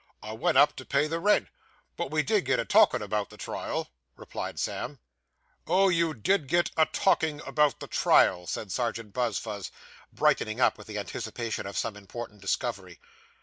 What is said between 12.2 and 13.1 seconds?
discovery.